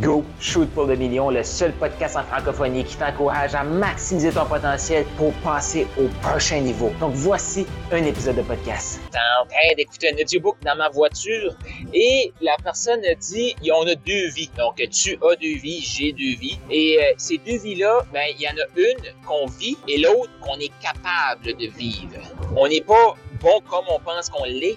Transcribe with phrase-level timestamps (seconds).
[0.00, 4.44] Go Shoot pour le million, le seul podcast en francophonie qui t'encourage à maximiser ton
[4.44, 6.92] potentiel pour passer au prochain niveau.
[7.00, 9.00] Donc voici un épisode de podcast.
[9.10, 11.54] T'es en train d'écouter un audiobook dans ma voiture
[11.94, 14.50] et la personne dit on a deux vies.
[14.58, 16.58] Donc tu as deux vies, j'ai deux vies.
[16.70, 20.30] Et euh, ces deux vies-là, ben il y en a une qu'on vit et l'autre
[20.40, 22.20] qu'on est capable de vivre.
[22.56, 24.76] On n'est pas bon comme on pense qu'on l'est,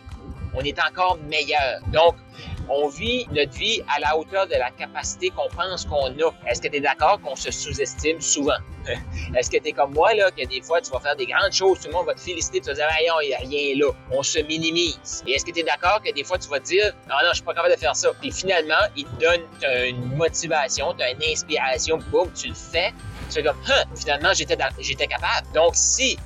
[0.56, 1.80] on est encore meilleur.
[1.88, 2.16] Donc,
[2.70, 6.32] on vit notre vie à la hauteur de la capacité qu'on pense qu'on a.
[6.48, 8.58] Est-ce que tu es d'accord qu'on se sous-estime souvent?
[9.36, 11.52] Est-ce que tu es comme moi, là, que des fois, tu vas faire des grandes
[11.52, 12.88] choses, tout le monde va te féliciter, tu vas dire,
[13.22, 13.92] il n'y a rien là.
[14.12, 15.24] On se minimise.
[15.28, 17.30] Et est-ce que tu es d'accord que des fois, tu vas te dire, non, non,
[17.30, 18.10] je suis pas capable de faire ça.
[18.20, 19.42] Puis finalement, il te donne
[19.88, 22.94] une motivation, tu as une inspiration, boum, tu le fais.
[23.30, 25.48] Tu fais comme, hein, finalement, j'étais, j'étais capable.
[25.54, 26.18] Donc, si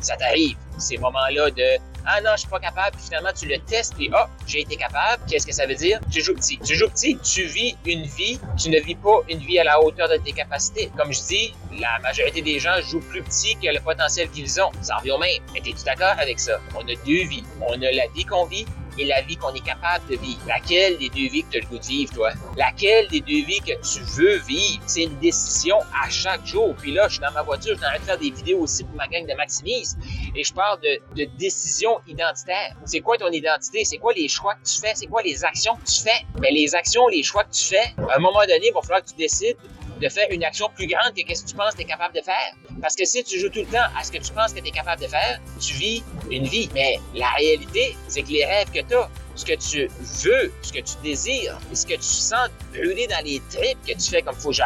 [0.00, 3.58] ça t'arrive, ces moments-là de ah non, je suis pas capable, puis finalement tu le
[3.60, 5.22] testes, et oh, j'ai été capable.
[5.28, 6.00] Qu'est-ce que ça veut dire?
[6.10, 6.58] Tu joues petit.
[6.58, 9.80] Tu joues petit, tu vis une vie, tu ne vis pas une vie à la
[9.80, 10.90] hauteur de tes capacités.
[10.96, 14.70] Comme je dis, la majorité des gens jouent plus petit que le potentiel qu'ils ont.
[14.82, 15.42] Ça revient au même.
[15.52, 16.60] Mais es-tu d'accord avec ça?
[16.74, 17.44] On a deux vies.
[17.60, 18.66] On a la vie qu'on vit,
[18.98, 20.40] et la vie qu'on est capable de vivre.
[20.46, 22.30] Laquelle des deux vies que tu as le goût de vivre, toi?
[22.56, 24.82] Laquelle des deux vies que tu veux vivre?
[24.86, 26.74] C'est une décision à chaque jour.
[26.76, 28.60] Puis là, je suis dans ma voiture, je suis en train de faire des vidéos
[28.60, 29.96] aussi pour ma gang de Maximise.
[30.34, 32.76] Et je parle de, de décision identitaire.
[32.84, 33.84] C'est quoi ton identité?
[33.84, 34.92] C'est quoi les choix que tu fais?
[34.94, 36.24] C'est quoi les actions que tu fais?
[36.34, 38.80] Mais ben, les actions, les choix que tu fais, à un moment donné, il va
[38.82, 39.56] falloir que tu décides
[40.04, 42.14] de faire une action plus grande que qu'est-ce que tu penses que tu es capable
[42.14, 42.52] de faire.
[42.82, 44.68] Parce que si tu joues tout le temps à ce que tu penses que tu
[44.68, 46.68] es capable de faire, tu vis une vie.
[46.74, 49.88] Mais la réalité, c'est que les rêves que tu as, ce que tu
[50.28, 54.10] veux, ce que tu désires, ce que tu sens brûler dans les tripes que tu
[54.10, 54.58] fais comme faut que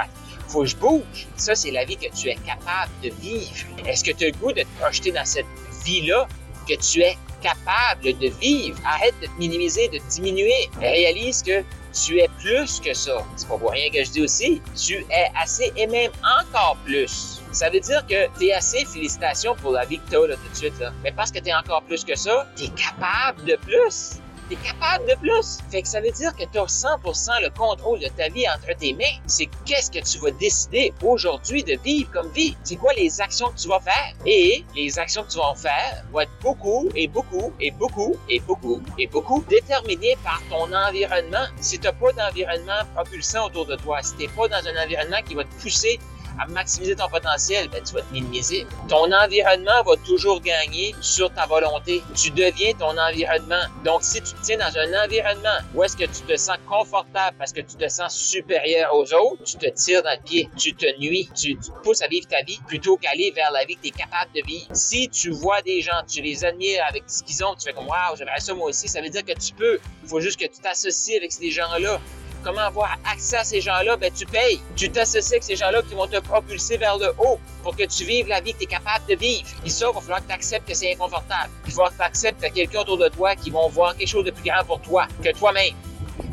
[0.49, 1.29] faut je bouge.
[1.37, 3.55] Ça, c'est la vie que tu es capable de vivre.
[3.87, 5.47] Est-ce que tu as le goût de te projeter dans cette
[5.85, 6.27] vie-là
[6.69, 8.79] que tu es capable de vivre?
[8.85, 10.71] Arrête de te minimiser, de te diminuer.
[10.81, 13.25] Réalise que tu es plus que ça.
[13.37, 14.63] C'est pas pour rien que je dis aussi.
[14.77, 17.41] Tu es assez et même encore plus.
[17.53, 20.75] Ça veut dire que tu es assez, félicitations pour la là, tout de suite.
[21.03, 24.57] Mais parce que tu es encore plus que ça, tu es capable de plus t'es
[24.57, 25.59] capable de plus.
[25.71, 28.77] Fait que ça veut dire que tu as 100% le contrôle de ta vie entre
[28.79, 29.05] tes mains.
[29.27, 32.57] C'est qu'est-ce que tu vas décider aujourd'hui de vivre comme vie.
[32.65, 34.15] C'est quoi les actions que tu vas faire?
[34.27, 38.41] Et les actions que tu vas faire vont être beaucoup et beaucoup et beaucoup et
[38.41, 41.47] beaucoup et beaucoup déterminées par ton environnement.
[41.61, 44.85] Si tu n'as pas d'environnement propulsant autour de toi, si tu n'es pas dans un
[44.85, 45.99] environnement qui va te pousser
[46.39, 48.67] à maximiser ton potentiel, ben, tu vas te minimiser.
[48.89, 52.03] Ton environnement va toujours gagner sur ta volonté.
[52.15, 53.63] Tu deviens ton environnement.
[53.85, 57.37] Donc, si tu te tiens dans un environnement où est-ce que tu te sens confortable
[57.39, 60.75] parce que tu te sens supérieur aux autres, tu te tires dans le pied, tu
[60.75, 63.83] te nuis, tu, te pousses à vivre ta vie plutôt qu'aller vers la vie que
[63.83, 64.67] tu es capable de vivre.
[64.73, 67.87] Si tu vois des gens, tu les admires avec ce qu'ils ont, tu fais comme,
[67.87, 69.79] waouh, j'aimerais ça moi aussi, ça veut dire que tu peux.
[70.03, 72.01] Il faut juste que tu t'associes avec ces gens-là.
[72.49, 73.99] Comment avoir accès à ces gens-là?
[73.99, 74.59] Ben, tu payes.
[74.75, 78.05] Tu t'associes avec ces gens-là qui vont te propulser vers le haut pour que tu
[78.05, 79.47] vives la vie que tu es capable de vivre.
[79.67, 81.51] Et ça, il va falloir que tu acceptes que c'est inconfortable.
[81.67, 84.09] Il va falloir que tu acceptes a quelqu'un autour de toi qui vont voir quelque
[84.09, 85.75] chose de plus grand pour toi que toi-même.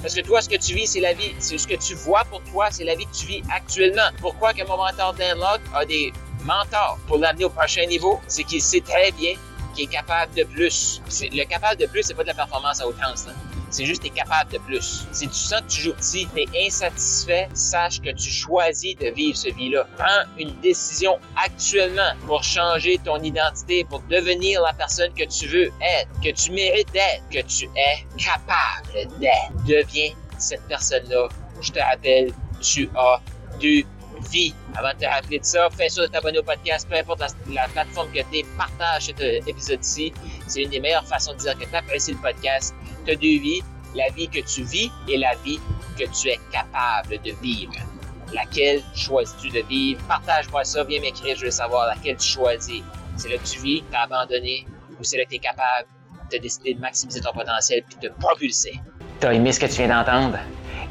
[0.01, 1.35] Parce que toi, ce que tu vis, c'est la vie.
[1.39, 4.07] C'est ce que tu vois pour toi, c'est la vie que tu vis actuellement.
[4.21, 6.13] Pourquoi que mon mentor Dan Locke a des
[6.45, 8.21] mentors pour l'amener au prochain niveau?
[8.27, 9.33] C'est qu'il sait très bien
[9.75, 11.01] qu'il est capable de plus.
[11.21, 13.27] Le capable de plus, c'est pas de la performance à outrance.
[13.75, 15.05] C'est juste que capable de plus.
[15.11, 19.07] Si tu sens que tu joues petit, tu es insatisfait, sache que tu choisis de
[19.07, 19.85] vivre ce vie-là.
[19.97, 25.73] Prends une décision actuellement pour changer ton identité, pour devenir la personne que tu veux
[25.81, 29.51] être, que tu mérites d'être, que tu es capable d'être.
[29.67, 31.27] Deviens cette personne-là.
[31.59, 32.31] Je te rappelle,
[32.61, 33.19] tu as
[33.59, 33.85] du
[34.29, 34.53] vie.
[34.75, 37.67] Avant de te rappeler de ça, fais sûr de t'abonner au podcast, peu importe la,
[37.67, 40.13] plateforme que tu partage cet euh, épisode-ci.
[40.47, 42.75] C'est une des meilleures façons de dire que tu apprécies le podcast
[43.05, 43.61] tu as deux vies,
[43.95, 45.59] la vie que tu vis et la vie
[45.97, 47.73] que tu es capable de vivre.
[48.33, 50.01] Laquelle choisis-tu de vivre?
[50.07, 52.81] Partage-moi ça, viens m'écrire, je veux savoir laquelle tu choisis.
[53.17, 54.65] C'est là que tu vis, tu as abandonné,
[54.99, 55.87] ou c'est là que tu es capable
[56.31, 58.79] de décider de maximiser ton potentiel puis de propulser.
[59.19, 60.39] T'as aimé ce que tu viens d'entendre?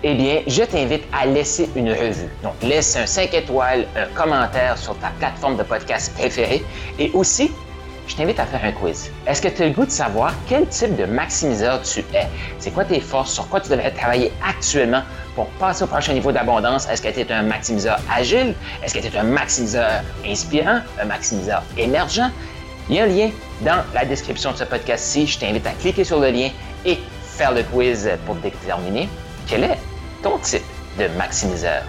[0.06, 2.28] Eh bien, je t'invite à laisser une revue.
[2.42, 6.62] Donc, laisse un 5 étoiles, un commentaire sur ta plateforme de podcast préférée
[6.98, 7.50] et aussi
[8.06, 9.10] je t'invite à faire un quiz.
[9.26, 12.26] Est-ce que tu as le goût de savoir quel type de maximiseur tu es?
[12.58, 13.32] C'est quoi tes forces?
[13.32, 15.00] Sur quoi tu devrais travailler actuellement
[15.34, 16.86] pour passer au prochain niveau d'abondance?
[16.86, 18.54] Est-ce que tu es un maximiseur agile?
[18.82, 20.80] Est-ce que tu es un maximiseur inspirant?
[21.00, 22.30] Un maximiseur émergent?
[22.90, 23.30] Il y a un lien
[23.62, 25.26] dans la description de ce podcast-ci.
[25.26, 26.50] Je t'invite à cliquer sur le lien
[26.84, 29.08] et faire le quiz pour déterminer
[29.46, 29.78] quel est
[30.24, 30.64] ton type
[30.98, 31.84] de maximiseur.